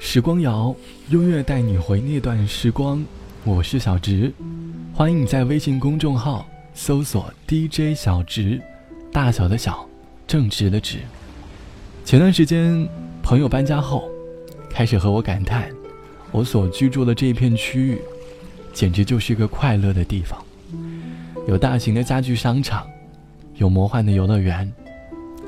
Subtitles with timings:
[0.00, 0.74] 时光谣，
[1.10, 3.04] 音乐带你回那段时光。
[3.44, 4.32] 我是小植，
[4.94, 8.62] 欢迎你在微信公众号搜索 DJ 小植，
[9.12, 9.86] 大小的小，
[10.24, 10.98] 正直的直。
[12.04, 12.88] 前段时间，
[13.22, 14.08] 朋友搬家后，
[14.70, 15.68] 开始和我感叹，
[16.30, 17.98] 我所居住的这一片区域，
[18.72, 20.40] 简直就是一个快乐的地方。
[21.48, 22.86] 有大型的家具商场，
[23.56, 24.72] 有魔幻的游乐园，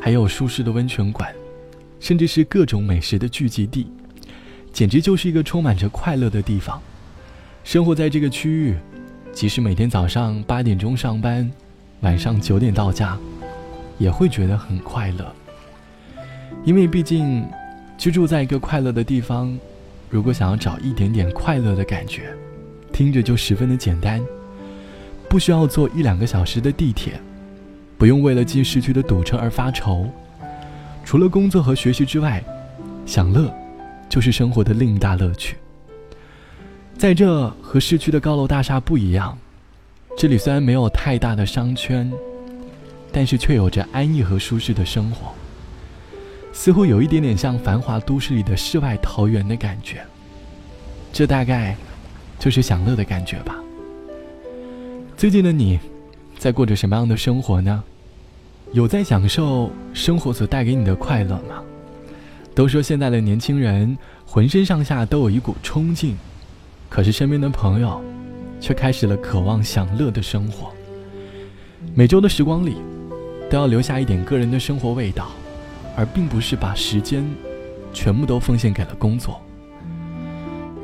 [0.00, 1.32] 还有舒适的温泉馆，
[2.00, 3.86] 甚至是各种美食的聚集地。
[4.72, 6.80] 简直就是一个充满着快乐的地方。
[7.64, 8.76] 生活在这个区域，
[9.32, 11.50] 即使每天早上八点钟上班，
[12.00, 13.18] 晚上九点到家，
[13.98, 15.34] 也会觉得很快乐。
[16.64, 17.46] 因为毕竟，
[17.98, 19.58] 居住在一个快乐的地方，
[20.08, 22.34] 如果想要找一点点快乐的感觉，
[22.92, 24.20] 听着就十分的简单。
[25.28, 27.20] 不需要坐一两个小时的地铁，
[27.96, 30.10] 不用为了进市区的堵车而发愁。
[31.04, 32.42] 除了工作和学习之外，
[33.06, 33.52] 享乐。
[34.10, 35.56] 就是生活的另一大乐趣。
[36.98, 39.38] 在这和市区的高楼大厦不一样，
[40.18, 42.12] 这里虽然没有太大的商圈，
[43.10, 45.32] 但是却有着安逸和舒适的生活，
[46.52, 50.04] 似乎有一点点像繁华都市里的世外桃源的感觉。
[51.12, 51.74] 这大概
[52.38, 53.56] 就是享乐的感觉吧。
[55.16, 55.78] 最近的你，
[56.38, 57.82] 在过着什么样的生活呢？
[58.72, 61.62] 有在享受生活所带给你的快乐吗？
[62.54, 66.16] 都说现在的年轻人浑身上下都有一股冲劲，
[66.88, 68.02] 可是身边的朋友，
[68.60, 70.70] 却开始了渴望享乐的生活。
[71.94, 72.76] 每周的时光里，
[73.48, 75.30] 都要留下一点个人的生活味道，
[75.96, 77.24] 而并不是把时间
[77.92, 79.40] 全部都奉献给了工作。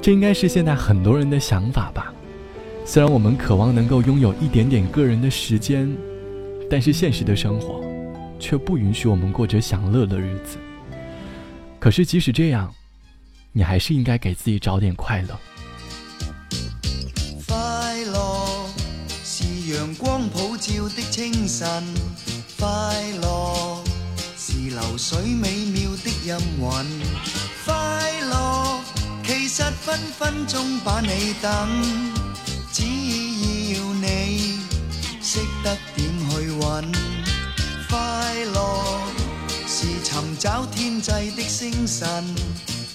[0.00, 2.12] 这应该是现在很多人的想法吧。
[2.84, 5.92] 虽然我们渴望能够拥有一点点个人的时间，
[6.70, 7.84] 但是现实的生活，
[8.38, 10.56] 却不允许我们过着享乐的日子。
[11.78, 12.74] 可是，即使这样，
[13.52, 15.38] 你还是应该给自己找点快乐。
[17.46, 18.68] 快乐
[19.24, 21.84] 是阳光普照的清晨，
[22.58, 22.66] 快
[23.22, 23.84] 乐
[24.36, 26.66] 是流水美妙的音韵，
[27.64, 28.80] 快乐
[29.24, 32.15] 其实分分钟把你等，
[40.46, 42.24] 找天际的星辰，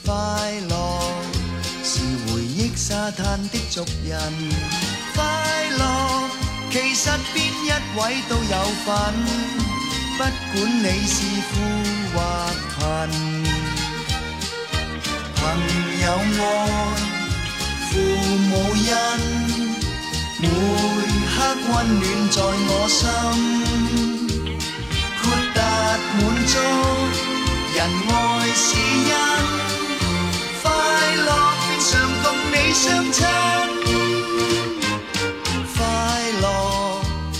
[0.06, 0.14] 快
[0.70, 0.74] 乐
[1.84, 4.16] 是回忆沙滩的足印，
[5.14, 5.22] 快
[5.78, 5.84] 乐
[6.72, 7.70] 其实边一
[8.00, 8.96] 位都有份，
[10.18, 10.32] 不管
[10.80, 11.18] 你是
[11.52, 11.52] 富
[12.14, 12.16] 或
[12.80, 12.80] 贫，
[15.36, 15.44] 朋
[16.04, 16.06] 友
[16.40, 16.42] 爱，
[17.92, 17.92] 父
[18.48, 18.52] 母
[18.88, 18.90] 恩，
[20.40, 21.36] 每刻
[21.68, 22.02] 温暖
[22.32, 22.38] 在
[22.70, 23.02] 我心。
[26.14, 26.56] 满足，
[27.82, 29.12] 人爱是因
[30.62, 30.70] 快
[31.16, 31.30] 乐，
[31.80, 31.90] 常
[32.22, 33.26] 共你相亲。
[35.76, 35.80] 快
[36.42, 36.46] 乐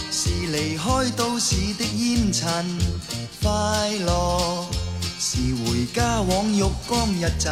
[0.10, 0.20] 是
[0.52, 0.84] 离开
[1.16, 2.66] 都市的烟尘，
[3.40, 3.50] 快
[4.04, 4.66] 乐
[5.20, 7.52] 是回家往浴缸一浸，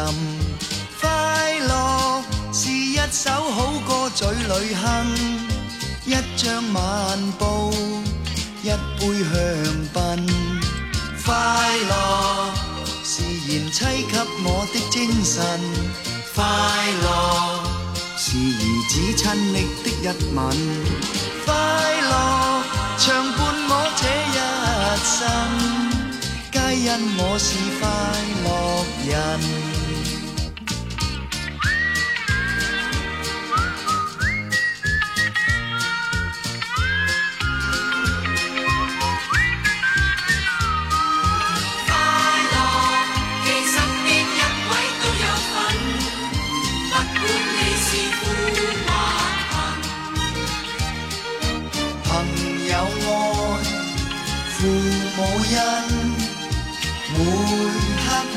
[1.00, 2.20] 快乐
[2.52, 5.06] 是一首好歌嘴里哼，
[6.06, 7.70] 一张晚报，
[8.64, 9.32] 一杯香
[9.94, 10.26] 槟。
[11.24, 11.36] 快
[11.88, 11.94] 乐
[13.52, 15.42] 然妻给我的精神，
[16.36, 16.38] 快
[17.02, 17.06] 乐
[18.16, 19.22] 是儿子亲
[19.52, 20.06] 昵的一
[20.36, 20.38] 吻，
[21.44, 21.48] 快
[22.00, 22.12] 乐
[22.96, 23.38] 长伴
[23.68, 24.38] 我这一
[25.02, 25.18] 生，
[26.52, 26.88] 皆因
[27.18, 27.48] 我是
[27.80, 27.82] 快
[28.44, 28.48] 乐
[29.10, 29.79] 人。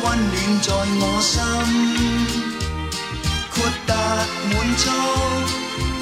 [0.03, 1.31] 温暖在我心，
[3.51, 3.53] 豁
[3.87, 3.91] 达
[4.51, 4.83] 满足，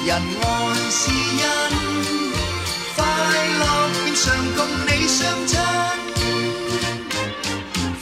[0.04, 0.10] 人
[0.42, 0.44] 爱
[0.90, 1.44] 是因
[2.96, 3.00] 快
[3.58, 3.62] 乐，
[4.04, 4.22] 便常
[4.56, 5.50] 共你相亲。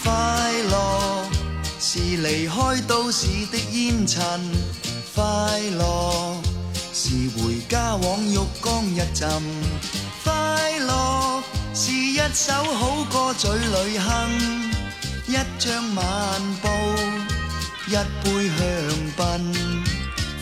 [0.03, 0.09] 快
[0.71, 0.73] 乐
[1.79, 2.57] 是离开
[2.89, 4.19] 都市的烟尘，
[5.15, 5.23] 快
[5.79, 5.81] 乐
[6.93, 7.03] 是
[7.37, 9.29] 回家往浴缸一浸，
[10.25, 11.43] 快乐
[11.83, 14.71] 是一首好歌嘴里哼
[15.27, 16.05] 一张漫
[16.61, 16.69] 步
[17.87, 18.59] 一杯香
[19.17, 19.83] 槟。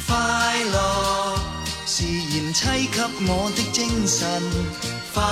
[0.04, 0.16] 快
[0.64, 1.38] 乐
[1.86, 4.26] 是贤妻给我的精神
[5.14, 5.22] 快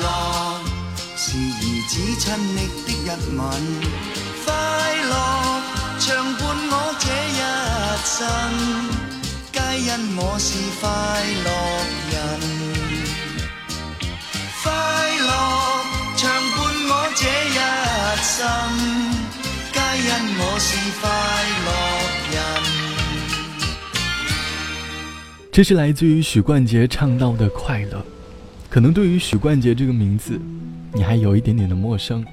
[0.00, 0.62] 乐
[1.14, 2.24] 是儿子亲
[2.56, 3.40] 昵的一吻。
[4.46, 4.48] 快
[5.10, 5.12] 乐
[5.98, 6.08] 长
[6.38, 6.40] 伴
[6.70, 7.40] 我这一
[8.06, 8.18] 生
[9.52, 10.88] 皆因我是快
[11.44, 11.48] 乐
[12.12, 12.69] 人。
[15.20, 15.32] 乐
[16.16, 16.58] 长伴
[16.88, 17.58] 我这一
[18.22, 18.46] 生，
[19.72, 20.08] 皆因
[20.38, 20.68] 我是
[21.00, 21.02] 快
[21.66, 21.68] 乐
[22.32, 22.36] 人。
[25.52, 28.02] 这是来自于许冠杰唱到的快乐。
[28.68, 30.40] 可能对于许冠杰这个名字，
[30.92, 32.24] 你还有一点点的陌生。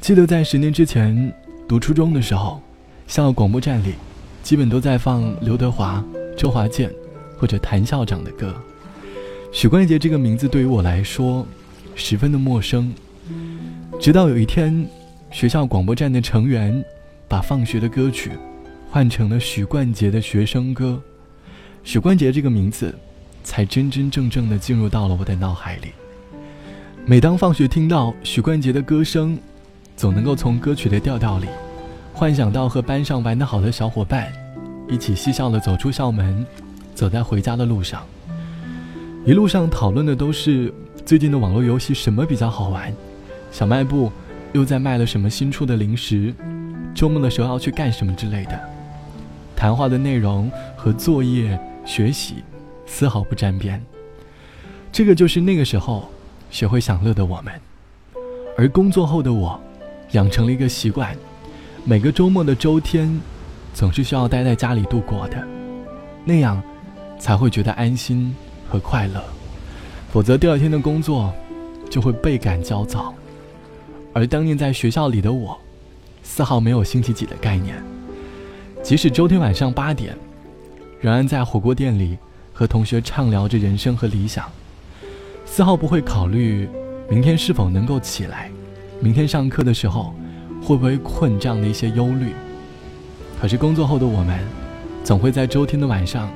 [0.00, 1.32] 记得在十年之前
[1.66, 2.62] 读初中的时候，
[3.06, 3.94] 校广播站里，
[4.42, 6.04] 基本都在放刘德华、
[6.36, 6.92] 周华健
[7.38, 8.54] 或者谭校长的歌。
[9.50, 11.46] 许冠杰这个名字对于我来说，
[11.94, 12.94] 十分的陌生。
[14.00, 14.86] 直到有一天，
[15.30, 16.84] 学校广播站的成员
[17.28, 18.32] 把放学的歌曲
[18.90, 21.00] 换成了许冠杰的学生歌。
[21.84, 22.94] 许冠杰这个名字。
[23.42, 25.88] 才真真正正的进入到了我的脑海里。
[27.06, 29.36] 每当放学听到许冠杰的歌声，
[29.96, 31.46] 总能够从歌曲的调调里，
[32.12, 34.30] 幻想到和班上玩得好的小伙伴，
[34.90, 36.46] 一起嬉笑的走出校门，
[36.94, 38.06] 走在回家的路上。
[39.24, 40.72] 一路上讨论的都是
[41.04, 42.92] 最近的网络游戏什么比较好玩，
[43.50, 44.12] 小卖部
[44.52, 46.32] 又在卖了什么新出的零食，
[46.94, 48.60] 周末的时候要去干什么之类的。
[49.56, 52.36] 谈话的内容和作业学习。
[52.92, 53.80] 丝毫不沾边，
[54.90, 56.10] 这个就是那个时候
[56.50, 57.54] 学会享乐的我们。
[58.58, 59.58] 而工作后的我，
[60.10, 61.16] 养成了一个习惯，
[61.84, 63.20] 每个周末的周天，
[63.72, 65.40] 总是需要待在家里度过的，
[66.24, 66.60] 那样
[67.16, 68.34] 才会觉得安心
[68.68, 69.22] 和快乐。
[70.12, 71.32] 否则第二天的工作
[71.88, 73.14] 就会倍感焦躁。
[74.12, 75.58] 而当年在学校里的我，
[76.22, 77.82] 丝毫没有星期几的概念，
[78.82, 80.16] 即使周天晚上八点，
[81.00, 82.18] 仍然在火锅店里。
[82.52, 84.44] 和同学畅聊着人生和理想，
[85.46, 86.68] 丝毫不会考虑
[87.08, 88.50] 明天是否能够起来，
[89.00, 90.12] 明天上课的时候
[90.62, 92.34] 会不会困这样的一些忧虑。
[93.40, 94.38] 可是工作后的我们，
[95.02, 96.30] 总会在周天的晚上，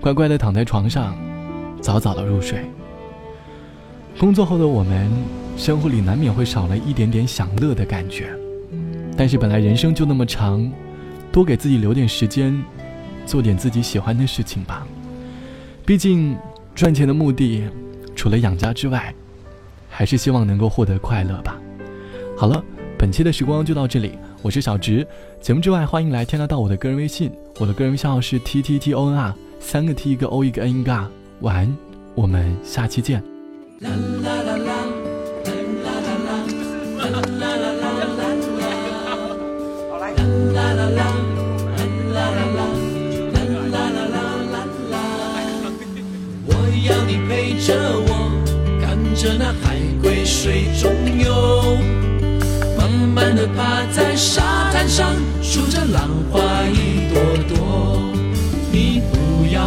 [0.00, 1.18] 乖乖的躺在床上，
[1.80, 2.70] 早早的入睡。
[4.18, 5.08] 工作后的我们，
[5.56, 8.36] 生活里难免会少了一点点享乐的感觉，
[9.16, 10.68] 但是本来人生就那么长，
[11.30, 12.60] 多给自己留点时间，
[13.24, 14.84] 做点自己喜欢的事情吧。
[15.86, 16.36] 毕竟，
[16.74, 17.62] 赚钱的目的，
[18.16, 19.14] 除了养家之外，
[19.88, 21.56] 还是希望能够获得快乐吧。
[22.36, 22.60] 好了，
[22.98, 25.06] 本期的时光就到这里，我是小直。
[25.40, 27.30] 节目之外，欢迎来添加到我的个人微信，
[27.60, 31.08] 我的个人微信号是 t t t o n r，三个 t 一个 o 一个 n 一个 r。
[31.42, 31.76] 晚安，
[32.16, 33.37] 我们下期见。
[47.68, 47.74] 着
[48.06, 48.32] 我，
[48.80, 51.76] 看着那海龟水中游，
[52.78, 58.00] 慢慢的趴在沙滩上，数着浪花一朵朵。
[58.72, 59.60] 你不要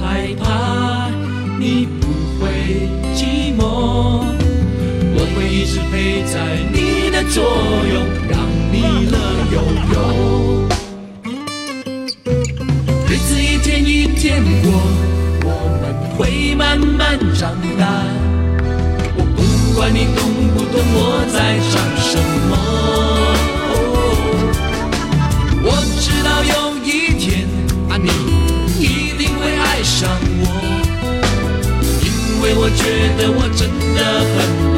[0.00, 1.10] 害怕，
[1.58, 1.88] 你
[2.62, 3.60] 会寂寞，
[5.14, 6.34] 我会一直陪在
[6.72, 7.94] 你的左右，
[8.30, 8.38] 让
[8.70, 8.74] 你
[9.10, 9.16] 乐
[9.52, 9.56] 悠
[9.92, 9.96] 悠。
[13.08, 14.70] 日子一天一天过。
[15.44, 15.48] 我
[15.80, 15.84] 们
[16.16, 17.84] 会慢慢长大，
[19.16, 19.38] 我不
[19.74, 20.22] 管你懂
[20.54, 20.98] 不懂我
[21.32, 22.16] 在唱什
[22.48, 22.52] 么。
[25.64, 25.68] 我
[25.98, 26.54] 知道有
[26.84, 26.88] 一
[27.18, 27.44] 天
[27.90, 28.08] 啊，你
[28.78, 28.86] 一
[29.18, 30.08] 定会爱上
[30.40, 30.46] 我，
[32.44, 32.82] 因为我觉
[33.18, 34.02] 得我真的
[34.34, 34.71] 很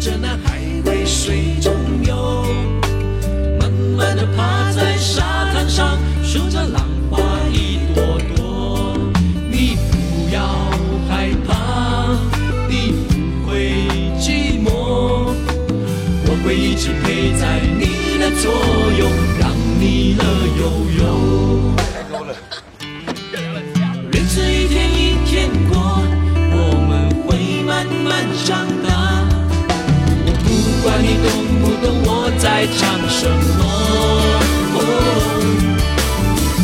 [0.00, 2.42] 着那海龟水中游，
[3.60, 7.18] 慢慢的趴在沙滩上，数着浪花
[7.52, 8.02] 一朵
[8.34, 8.96] 朵。
[9.50, 10.40] 你不要
[11.06, 12.16] 害怕，
[12.66, 13.74] 你不会
[14.18, 15.34] 寂寞，
[16.24, 18.50] 我会一直陪在你的左
[18.98, 19.06] 右，
[19.38, 20.24] 让你乐
[20.56, 20.62] 悠
[20.98, 21.04] 悠。
[24.10, 25.78] 日子一天一天过。
[26.52, 26.56] 我
[26.88, 26.90] 们
[27.26, 27.28] 会
[27.64, 28.08] 慢慢
[28.44, 28.89] 长大，
[31.02, 31.30] 你懂
[31.60, 33.26] 不懂我在唱什
[33.56, 33.60] 么。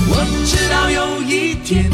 [0.09, 0.15] 我
[0.45, 1.91] 知道有一天。